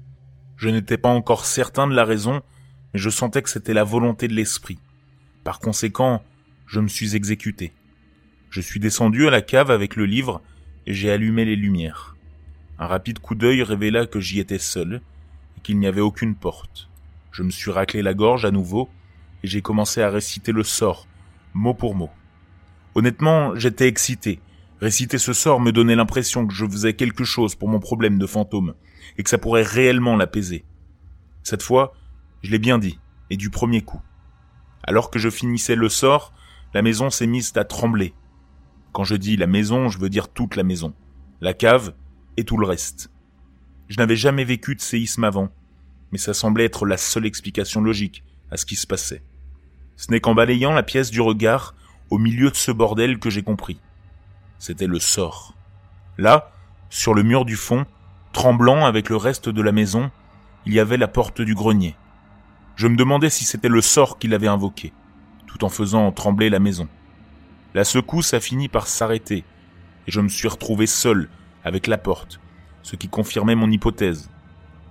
Je 0.57 0.69
n'étais 0.69 0.99
pas 0.99 1.09
encore 1.09 1.45
certain 1.45 1.87
de 1.87 1.95
la 1.95 2.05
raison, 2.05 2.43
mais 2.93 2.99
je 2.99 3.11
sentais 3.11 3.43
que 3.43 3.49
c'était 3.49 3.73
la 3.73 3.85
volonté 3.85 4.27
de 4.27 4.35
l'esprit. 4.35 4.81
Par 5.45 5.61
conséquent, 5.61 6.25
je 6.67 6.81
me 6.81 6.89
suis 6.89 7.15
exécuté. 7.15 7.73
Je 8.51 8.61
suis 8.61 8.81
descendu 8.81 9.29
à 9.29 9.31
la 9.31 9.41
cave 9.41 9.71
avec 9.71 9.95
le 9.95 10.05
livre 10.05 10.43
et 10.85 10.95
j'ai 10.95 11.13
allumé 11.13 11.45
les 11.45 11.55
lumières. 11.55 12.17
Un 12.81 12.89
rapide 12.89 13.21
coup 13.21 13.37
d'œil 13.37 13.63
révéla 13.63 14.07
que 14.07 14.19
j'y 14.19 14.41
étais 14.41 14.59
seul 14.59 15.01
et 15.57 15.61
qu'il 15.61 15.79
n'y 15.79 15.87
avait 15.87 16.01
aucune 16.01 16.35
porte. 16.35 16.91
Je 17.31 17.45
me 17.45 17.51
suis 17.51 17.71
raclé 17.71 18.03
la 18.03 18.15
gorge 18.15 18.45
à 18.45 18.51
nouveau 18.51 18.89
et 19.45 19.47
j'ai 19.47 19.63
commencé 19.63 20.03
à 20.03 20.11
réciter 20.11 20.51
le 20.51 20.65
sort, 20.65 21.07
mot 21.55 21.73
pour 21.73 21.95
mot. 21.95 22.11
Honnêtement, 22.97 23.55
j'étais 23.55 23.87
excité. 23.87 24.41
Réciter 24.81 25.19
ce 25.19 25.33
sort 25.33 25.61
me 25.61 25.73
donnait 25.73 25.97
l'impression 25.97 26.47
que 26.47 26.53
je 26.53 26.67
faisais 26.67 26.95
quelque 26.95 27.25
chose 27.25 27.55
pour 27.55 27.69
mon 27.69 27.81
problème 27.81 28.19
de 28.19 28.27
fantôme 28.27 28.75
et 29.17 29.23
que 29.23 29.31
ça 29.31 29.39
pourrait 29.39 29.63
réellement 29.63 30.17
l'apaiser. 30.17 30.65
Cette 31.43 31.63
fois, 31.63 31.95
je 32.43 32.51
l'ai 32.51 32.59
bien 32.59 32.79
dit, 32.79 32.99
et 33.31 33.37
du 33.37 33.49
premier 33.49 33.81
coup. 33.81 34.03
Alors 34.83 35.11
que 35.11 35.19
je 35.19 35.31
finissais 35.31 35.77
le 35.77 35.89
sort, 35.89 36.35
la 36.75 36.83
maison 36.83 37.09
s'est 37.09 37.27
mise 37.27 37.53
à 37.57 37.65
trembler. 37.65 38.15
Quand 38.93 39.05
je 39.05 39.17
dis 39.17 39.37
la 39.37 39.47
maison, 39.47 39.89
je 39.89 39.99
veux 39.99 40.11
dire 40.11 40.29
toute 40.29 40.57
la 40.57 40.63
maison. 40.63 40.95
La 41.41 41.55
cave 41.55 41.95
et 42.37 42.45
tout 42.45 42.59
le 42.59 42.67
reste. 42.67 43.11
Je 43.89 43.97
n'avais 43.97 44.17
jamais 44.17 44.45
vécu 44.45 44.75
de 44.75 44.81
séisme 44.81 45.25
avant, 45.25 45.49
mais 46.13 46.19
ça 46.19 46.35
semblait 46.35 46.65
être 46.65 46.85
la 46.85 46.97
seule 46.97 47.27
explication 47.27 47.81
logique 47.81 48.25
à 48.51 48.57
ce 48.57 48.67
qui 48.67 48.77
se 48.77 48.87
passait. 48.87 49.23
Ce 49.97 50.11
n'est 50.11 50.21
qu'en 50.21 50.35
balayant 50.35 50.73
la 50.73 50.83
pièce 50.83 51.11
du 51.11 51.21
regard, 51.21 51.75
au 52.11 52.19
milieu 52.19 52.51
de 52.51 52.57
ce 52.57 52.71
bordel, 52.71 53.19
que 53.19 53.31
j'ai 53.31 53.43
compris. 53.43 53.81
C'était 54.59 54.87
le 54.87 54.99
sort. 54.99 55.55
Là, 56.19 56.51
sur 56.89 57.15
le 57.15 57.23
mur 57.23 57.45
du 57.45 57.57
fond, 57.57 57.85
tremblant 58.33 58.85
avec 58.85 59.09
le 59.09 59.17
reste 59.17 59.49
de 59.49 59.63
la 59.63 59.73
maison, 59.73 60.11
il 60.65 60.73
y 60.73 60.81
avait 60.81 60.97
la 60.97 61.09
porte 61.09 61.41
du 61.41 61.55
grenier. 61.55 61.97
Je 62.75 62.89
me 62.89 62.97
demandais 62.97 63.31
si 63.31 63.45
c'était 63.45 63.69
le 63.69 63.81
sort 63.81 64.19
qu'il 64.19 64.35
avait 64.35 64.47
invoqué, 64.47 64.93
tout 65.47 65.65
en 65.65 65.69
faisant 65.69 66.11
trembler 66.13 66.51
la 66.51 66.59
maison. 66.59 66.89
La 67.75 67.85
secousse 67.85 68.35
a 68.35 68.41
fini 68.41 68.69
par 68.69 68.87
s'arrêter, 68.87 69.45
et 70.07 70.11
je 70.11 70.21
me 70.21 70.29
suis 70.29 70.49
retrouvé 70.49 70.87
seul 70.87 71.29
avec 71.65 71.87
la 71.87 71.99
porte, 71.99 72.41
ce 72.83 72.97
qui 72.97 73.09
confirmait 73.09 73.55
mon 73.55 73.71
hypothèse. 73.71 74.31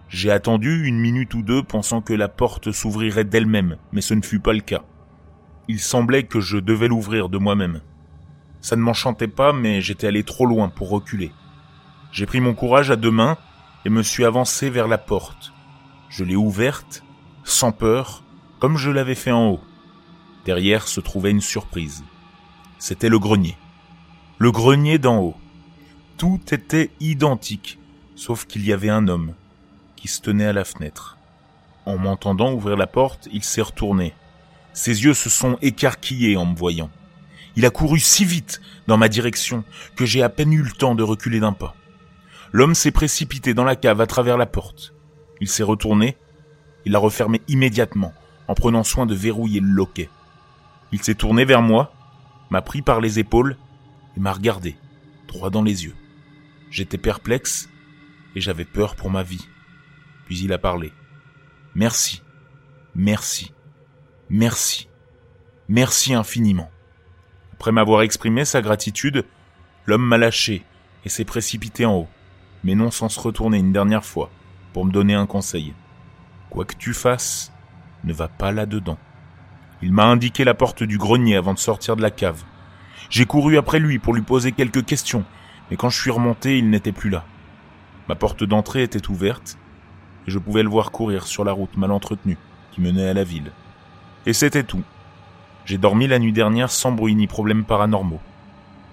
J'ai 0.09 0.31
attendu 0.31 0.85
une 0.85 0.99
minute 0.99 1.33
ou 1.33 1.41
deux 1.41 1.63
pensant 1.63 2.01
que 2.01 2.13
la 2.13 2.27
porte 2.27 2.71
s'ouvrirait 2.71 3.23
d'elle-même, 3.23 3.77
mais 3.91 4.01
ce 4.01 4.13
ne 4.13 4.21
fut 4.21 4.39
pas 4.39 4.53
le 4.53 4.61
cas. 4.61 4.83
Il 5.67 5.79
semblait 5.79 6.23
que 6.23 6.39
je 6.39 6.57
devais 6.57 6.87
l'ouvrir 6.87 7.29
de 7.29 7.37
moi-même. 7.37 7.81
Ça 8.65 8.75
ne 8.75 8.81
m'enchantait 8.81 9.27
pas, 9.27 9.53
mais 9.53 9.79
j'étais 9.79 10.07
allé 10.07 10.23
trop 10.23 10.47
loin 10.47 10.69
pour 10.69 10.89
reculer. 10.89 11.31
J'ai 12.11 12.25
pris 12.25 12.39
mon 12.39 12.55
courage 12.55 12.89
à 12.89 12.95
deux 12.95 13.11
mains 13.11 13.37
et 13.85 13.91
me 13.91 14.01
suis 14.01 14.25
avancé 14.25 14.71
vers 14.71 14.87
la 14.87 14.97
porte. 14.97 15.53
Je 16.09 16.23
l'ai 16.23 16.35
ouverte 16.35 17.03
sans 17.43 17.71
peur, 17.71 18.23
comme 18.57 18.75
je 18.75 18.89
l'avais 18.89 19.13
fait 19.13 19.31
en 19.31 19.49
haut. 19.49 19.61
Derrière 20.45 20.87
se 20.87 20.99
trouvait 20.99 21.29
une 21.29 21.41
surprise. 21.41 22.03
C'était 22.79 23.07
le 23.07 23.19
grenier. 23.19 23.55
Le 24.39 24.51
grenier 24.51 24.97
d'en 24.97 25.19
haut. 25.19 25.35
Tout 26.17 26.41
était 26.51 26.89
identique, 26.99 27.77
sauf 28.15 28.47
qu'il 28.47 28.65
y 28.65 28.73
avait 28.73 28.89
un 28.89 29.07
homme 29.07 29.35
qui 29.95 30.07
se 30.07 30.21
tenait 30.21 30.47
à 30.47 30.53
la 30.53 30.65
fenêtre. 30.65 31.19
En 31.85 31.99
m'entendant 31.99 32.51
ouvrir 32.51 32.77
la 32.77 32.87
porte, 32.87 33.29
il 33.31 33.43
s'est 33.43 33.61
retourné. 33.61 34.15
Ses 34.73 35.03
yeux 35.03 35.13
se 35.13 35.29
sont 35.29 35.59
écarquillés 35.61 36.35
en 36.35 36.47
me 36.47 36.55
voyant. 36.55 36.89
Il 37.55 37.65
a 37.65 37.69
couru 37.69 37.99
si 37.99 38.25
vite 38.25 38.61
dans 38.87 38.97
ma 38.97 39.07
direction 39.07 39.63
que 39.95 40.05
j'ai 40.05 40.21
à 40.21 40.29
peine 40.29 40.53
eu 40.53 40.61
le 40.61 40.71
temps 40.71 40.95
de 40.95 41.03
reculer 41.03 41.39
d'un 41.39 41.53
pas. 41.53 41.75
L'homme 42.51 42.75
s'est 42.75 42.91
précipité 42.91 43.53
dans 43.53 43.63
la 43.63 43.75
cave 43.75 44.01
à 44.01 44.07
travers 44.07 44.37
la 44.37 44.45
porte. 44.45 44.93
Il 45.41 45.49
s'est 45.49 45.63
retourné 45.63 46.17
il 46.85 46.91
l'a 46.91 46.99
refermé 46.99 47.41
immédiatement, 47.47 48.13
en 48.47 48.53
prenant 48.53 48.83
soin 48.83 49.05
de 49.05 49.15
verrouiller 49.15 49.59
le 49.59 49.67
loquet. 49.67 50.09
Il 50.91 51.01
s'est 51.01 51.15
tourné 51.15 51.43
vers 51.43 51.61
moi, 51.61 51.91
m'a 52.51 52.61
pris 52.61 52.81
par 52.81 53.01
les 53.01 53.19
épaules 53.19 53.57
et 54.15 54.19
m'a 54.19 54.31
regardé, 54.31 54.77
droit 55.27 55.49
dans 55.49 55.63
les 55.63 55.85
yeux. 55.85 55.95
J'étais 56.69 56.99
perplexe 56.99 57.69
et 58.35 58.41
j'avais 58.41 58.65
peur 58.65 58.95
pour 58.95 59.09
ma 59.09 59.23
vie. 59.23 59.47
Puis 60.25 60.39
il 60.39 60.53
a 60.53 60.57
parlé. 60.57 60.93
Merci, 61.73 62.21
merci, 62.93 63.51
merci, 64.29 64.87
merci 65.67 66.13
infiniment. 66.13 66.69
Après 67.57 67.71
m'avoir 67.71 68.01
exprimé 68.01 68.45
sa 68.45 68.61
gratitude, 68.61 69.25
l'homme 69.85 70.05
m'a 70.05 70.17
lâché 70.17 70.63
et 71.05 71.09
s'est 71.09 71.25
précipité 71.25 71.85
en 71.85 71.95
haut, 71.95 72.07
mais 72.63 72.75
non 72.75 72.91
sans 72.91 73.09
se 73.09 73.19
retourner 73.19 73.57
une 73.57 73.71
dernière 73.71 74.05
fois 74.05 74.29
pour 74.73 74.85
me 74.85 74.91
donner 74.91 75.13
un 75.13 75.25
conseil. 75.25 75.73
Quoi 76.49 76.65
que 76.65 76.75
tu 76.75 76.93
fasses, 76.93 77.53
ne 78.03 78.13
va 78.13 78.27
pas 78.27 78.51
là-dedans. 78.51 78.97
Il 79.81 79.93
m'a 79.93 80.05
indiqué 80.05 80.43
la 80.43 80.53
porte 80.53 80.83
du 80.83 80.97
grenier 80.97 81.37
avant 81.37 81.53
de 81.53 81.59
sortir 81.59 81.95
de 81.95 82.01
la 82.01 82.11
cave. 82.11 82.43
J'ai 83.09 83.25
couru 83.25 83.57
après 83.57 83.79
lui 83.79 83.99
pour 83.99 84.13
lui 84.13 84.21
poser 84.21 84.51
quelques 84.51 84.85
questions, 84.85 85.23
mais 85.69 85.77
quand 85.77 85.89
je 85.89 85.99
suis 85.99 86.11
remonté, 86.11 86.57
il 86.57 86.69
n'était 86.69 86.91
plus 86.91 87.09
là. 87.09 87.23
Ma 88.09 88.15
porte 88.15 88.43
d'entrée 88.43 88.83
était 88.83 89.09
ouverte, 89.09 89.57
et 90.27 90.31
je 90.31 90.39
pouvais 90.39 90.63
le 90.63 90.69
voir 90.69 90.91
courir 90.91 91.25
sur 91.25 91.45
la 91.45 91.51
route 91.51 91.77
mal 91.77 91.91
entretenue 91.91 92.37
qui 92.71 92.81
menait 92.81 93.07
à 93.07 93.13
la 93.13 93.23
ville. 93.23 93.51
Et 94.25 94.33
c'était 94.33 94.63
tout. 94.63 94.83
J'ai 95.65 95.79
dormi 95.79 96.07
la 96.07 96.19
nuit 96.19 96.31
dernière 96.31 96.69
sans 96.69 96.91
bruit 96.91 97.15
ni 97.15 97.25
problème 97.25 97.65
paranormaux. 97.65 98.21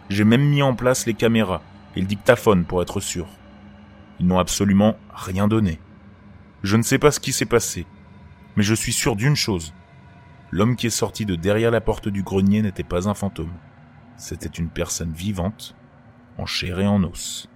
J'ai 0.09 0.25
même 0.25 0.49
mis 0.49 0.63
en 0.63 0.75
place 0.75 1.05
les 1.07 1.13
caméras 1.13 1.63
et 1.97 2.01
le 2.01 2.07
dictaphone 2.07 2.65
pour 2.65 2.81
être 2.81 2.99
sûr. 2.99 3.27
Ils 4.19 4.27
n'ont 4.27 4.39
absolument 4.39 4.97
rien 5.15 5.49
donné. 5.49 5.79
Je 6.63 6.79
ne 6.79 6.83
sais 6.83 6.99
pas 6.99 7.11
ce 7.11 7.21
qui 7.21 7.33
s'est 7.33 7.45
passé, 7.45 7.87
mais 8.57 8.63
je 8.63 8.75
suis 8.75 8.93
sûr 8.93 9.17
d'une 9.17 9.37
chose. 9.37 9.75
L'homme 10.51 10.77
qui 10.77 10.87
est 10.87 10.91
sorti 10.91 11.27
de 11.27 11.37
derrière 11.37 11.71
la 11.71 11.81
porte 11.83 12.09
du 12.09 12.23
grenier 12.23 12.63
n'était 12.63 12.83
pas 12.83 13.07
un 13.09 13.15
fantôme. 13.15 13.53
C'était 14.17 14.49
une 14.49 14.69
personne 14.69 15.13
vivante, 15.13 15.75
en 16.39 16.47
chair 16.47 16.81
et 16.81 16.87
en 16.87 17.03
os. 17.05 17.49